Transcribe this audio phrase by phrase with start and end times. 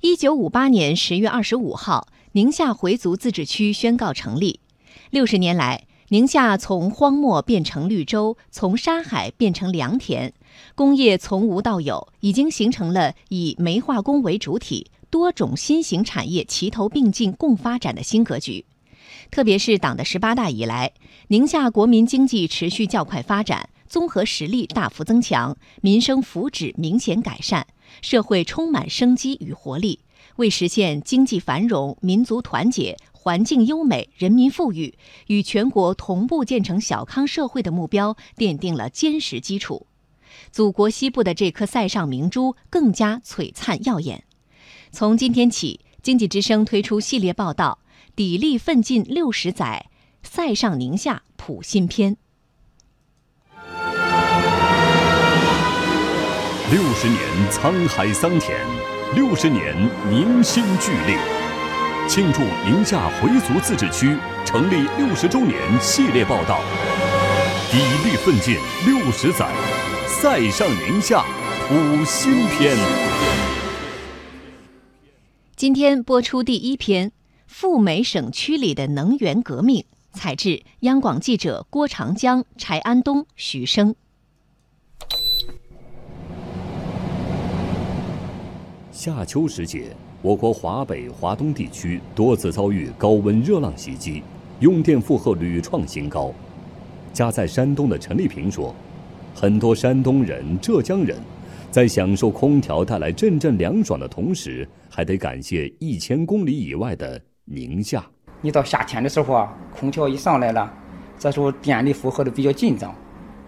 [0.00, 4.60] 一九五八年十月二十五号，宁夏回族自治区宣告成立。
[5.10, 10.32] 六十年来，宁夏从荒漠变成绿洲，从沙海变成良田，
[10.76, 18.66] 工业从无到有，已经形成了以煤化工为主体、多种新型产业齐头并进共发展的新格局。
[19.32, 20.92] 特别是党的十八大以来，
[21.26, 27.66] 宁夏国民经济持续较快发展，综合实力大幅增强，民生福祉明显改善，
[28.02, 30.00] 社会充满生机与活力，
[30.36, 32.96] 为实现经济繁荣、民族团结。
[33.12, 39.86] 环境优美、人民富裕，与全国同步建成小康社会的目标奠定了坚实基础。
[40.50, 44.24] 祖国西部的这颗塞上明珠更加璀璨耀眼。
[44.92, 47.80] 从今天起，经济之声推出系列报道
[48.16, 49.90] 《砥砺奋进六十载》，
[50.26, 52.16] 塞上宁夏谱新篇。
[57.00, 57.20] 十年
[57.52, 58.58] 沧海桑田，
[59.14, 59.72] 六十年
[60.10, 61.16] 凝心聚力。
[62.08, 66.60] 庆祝宁夏回族自治区成立六十周年系列报道，
[67.70, 69.48] 砥砺奋进六十载，
[70.08, 71.24] 塞上宁夏
[71.68, 72.76] 谱新篇。
[75.54, 77.10] 今天播出第一篇
[77.46, 79.84] 《赴美省区里的能源革命》，
[80.18, 83.94] 采自央广记者郭长江、柴安东、徐生。
[88.98, 89.94] 夏秋时节。
[90.22, 94.24] 我国华北、华东地区多次遭遇高温热浪袭击，
[94.58, 96.32] 用电负荷屡创新高。
[97.12, 98.74] 家在山东的陈丽萍说
[99.36, 101.16] ：“很多山东人、浙江人，
[101.70, 108.04] 在享受空调带来阵阵凉爽的同时，还得感谢一千公里以外的宁夏。
[108.40, 110.68] 你到夏天的时候啊，空调一上来了，
[111.20, 112.92] 这时候电力负荷的比较紧张，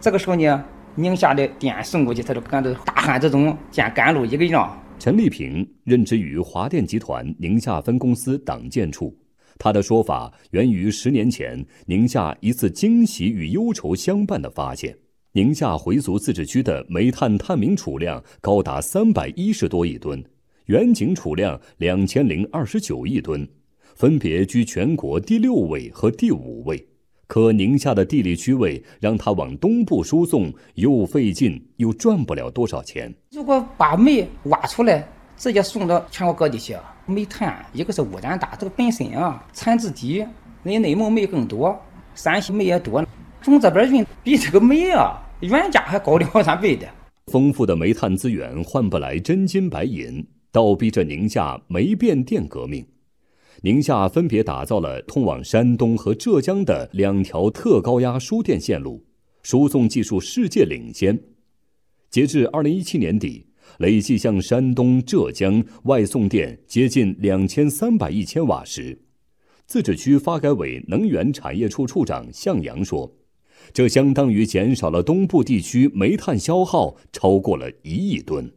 [0.00, 9.16] 这个时候呢，宁夏的电送过去，他就感到大汗之中见甘露一个样。”陈丽萍任职于华电集团宁夏分公司党建处，
[9.58, 14.94] 他的说法源于十年前宁夏一次惊喜与忧愁相伴的发现：
[15.32, 20.22] 宁夏回族自治区的煤炭探明储量高达三百一十多亿吨，
[20.66, 23.48] 远景储量两千零二十九亿吨，
[23.94, 26.89] 分别居全国第六位和第五位。
[27.30, 33.14] 可宁夏的地理区位让它往东部输送又费劲又赚不了多少钱。
[33.30, 36.76] 如果把煤挖出来，直接送到全国各地去，
[37.06, 40.16] 煤炭一个是污染大，这个本身啊产值低，
[40.64, 41.80] 人家内蒙煤更多，
[42.16, 43.06] 山西煤也多，
[43.42, 46.88] 从这边运比这个煤啊原价还高两三倍的。
[47.28, 52.84] 丰富的煤炭资源换不来真金白银，倒逼着宁夏煤变电革命。
[53.62, 59.04] 宁夏分别打造了通往山东和浙江的两条特高压输电线路，
[59.42, 61.18] 输送技术世界领先。
[62.08, 63.46] 截至二零一七年底，
[63.78, 68.98] 累计向山东、浙江外送电接近两千三百亿千瓦时。
[69.66, 73.12] 自治区发改委能源产业处处长向阳说
[73.72, 78.50] ：“这相当于减少了东部地区煤炭消耗超过了一亿吨。”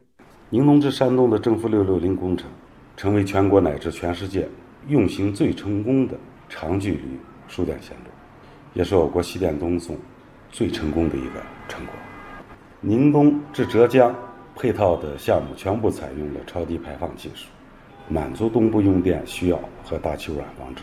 [0.50, 2.50] 宁东至山东的政府六六零工程，
[2.96, 4.48] 成为全国乃至全世界。
[4.88, 6.18] 运行最成功的
[6.48, 7.02] 长距离
[7.48, 8.10] 输电线路，
[8.74, 9.96] 也是我国西电东送
[10.50, 11.94] 最成功的一个成果。
[12.80, 14.14] 宁东至浙江
[14.54, 17.46] 配套的项目全部采用了超低排放技术，
[18.08, 20.82] 满足东部用电需要和大气污染防治。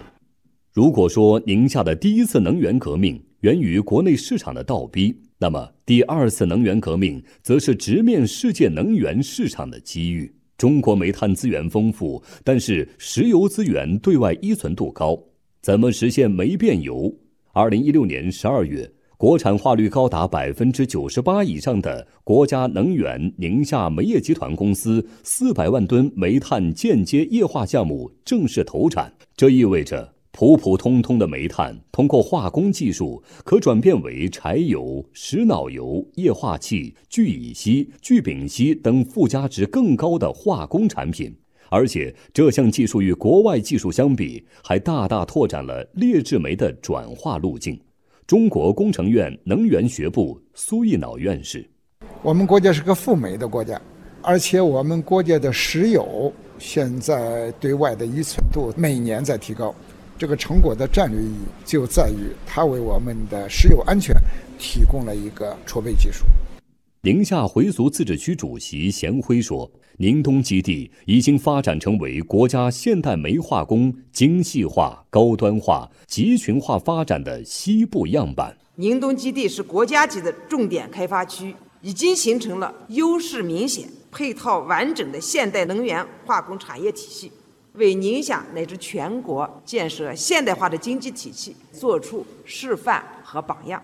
[0.73, 10.33] 如果说宁夏的第一次能源革命源于国内市场的倒逼，那么第二次能源革命则是直面世界能源市场的机遇。
[10.61, 15.19] 中国煤炭资源丰富，但是石油资源对外依存度高，
[15.59, 17.11] 怎么实现煤变油？
[17.51, 30.13] 二零一六年十二月，国产化率高达百分之九十八以上的国家能源宁夏煤业集团公司四百万吨煤炭间接液化项目正式投产，这意味着。
[30.33, 41.35] 普普通通的煤炭，通过化工技术可转变为柴油、石脑油、液化气、聚乙烯、聚丙烯等附加值更高的化工产品。
[41.69, 47.79] 而且，这项技术与国外技术相比，还大大拓展了劣质煤的转化路径。
[48.25, 51.69] 中国工程院能源学部苏一脑院士：
[52.23, 53.79] 我们国家是个富煤的国家，
[54.21, 59.75] 而且我们国家的石油现在对外的依存度每年在提高。
[60.21, 64.15] 这个成果的战略意义就在于它为我们的石油安全
[64.59, 66.25] 提供了一个储备技术。
[67.01, 78.55] 宁夏回族自治区主席贤辉说：“宁东基地已经发展成为国家现代煤化工精细化、高端化、集群化发展的西部样板。
[78.75, 87.31] 宁东基地是国家级的重点开发区，已经形成了优势明显、配套完整的现代能源化工产业体系，
[87.73, 93.81] 为宁夏乃至全国建设现代化的经济体系作出示范和榜样。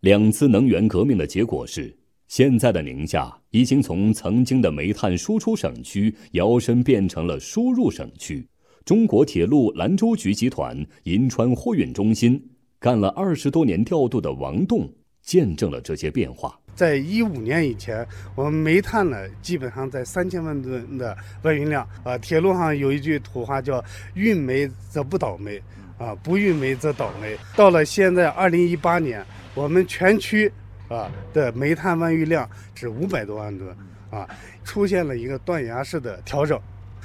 [0.00, 1.96] 两次能源革命的结果是，
[2.28, 8.46] 现在的宁夏已经从曾经的煤炭输出省区摇身变成了输入省区。
[8.84, 12.42] 中国铁路兰州局集团银川货运中心
[12.78, 14.88] 干了二十多年调度的王栋
[15.20, 16.58] 见证了这些变化。
[16.78, 21.84] 在一五年以前，我们煤炭呢基本上在三千万吨的外运量。
[22.04, 23.84] 啊，铁路上有一句土话叫
[24.14, 25.60] “运煤则不倒煤，
[25.98, 27.36] 啊不运煤则倒煤”。
[27.56, 29.26] 到了现在二零一八年，
[29.56, 30.48] 我们全区
[30.86, 33.76] 啊的煤炭外运量是五百多万吨，
[34.10, 34.24] 啊
[34.62, 36.56] 出现了一个断崖式的调整，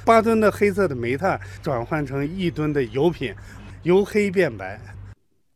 [0.04, 3.34] 八吨的黑色的煤炭转换成一吨的油品，
[3.82, 4.80] 由黑变白。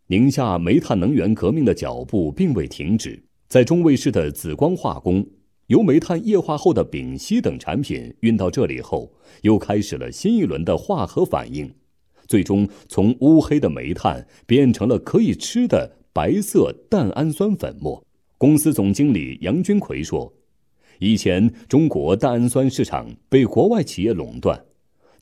[0.08, 3.22] 宁夏煤炭能源革命的脚步并未停止。
[3.48, 5.26] 在中卫市的紫光化工，
[5.68, 9.10] 由煤炭液化后的丙烯等产品运到这里后，
[9.40, 11.72] 又开始了新一轮的化合反应，
[12.26, 18.04] 最终从乌黑的煤炭变成了可以吃的白色蛋氨酸粉末。
[18.36, 20.30] 公司总经理杨军奎说
[21.00, 24.62] ：“以前中国蛋氨酸市场被国外企业垄断，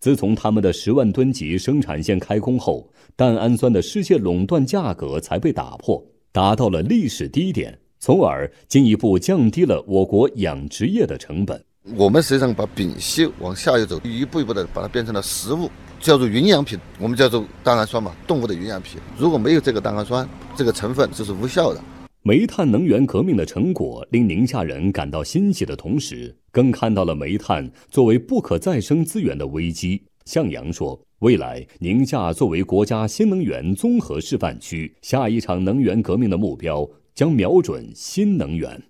[0.00, 11.62] 自从他们的十万吨级生产线开工后，蛋氨酸的世界垄断价格才被打破，达到了历史低点。”从而进一步降低了我国养殖业的成本。
[11.96, 15.70] 我们实际上把丙烯往下游走，一步一步的把它变成了食物，
[16.00, 19.00] 叫做营养品，我们叫做蛋氨酸嘛，动物的营养品。
[19.16, 21.80] 如果没有这个蛋氨酸这个成分，就是无效的。
[22.22, 30.02] 煤炭能源革命的成果令宁夏人感到欣喜的同时，更看到了煤炭作为不可再生资源的危机。
[30.24, 36.84] 向阳说：“未来宁夏作为国家新能源综合示范区，下一场能源革命的目标。”
[37.16, 38.80] 将瞄准新能源。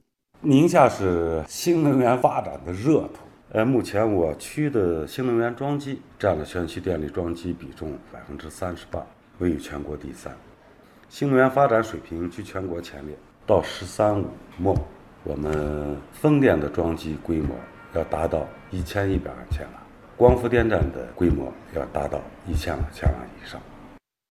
[0.41, 3.21] 宁夏是新能源发展的热土。
[3.53, 9.01] 呃，目前我区的新能源装机占了全区电力装机比重百分之三十八，
[9.39, 10.37] 位于全国第三。
[11.09, 13.17] 新能源发展水平居全国前列。
[13.47, 14.27] 到“十三五”
[14.59, 14.77] 末，
[15.23, 17.55] 我们风电的装机规模
[17.95, 19.81] 要达到一千一百万千瓦，
[20.17, 23.61] 光伏电站的规模要达到一千万千瓦以上。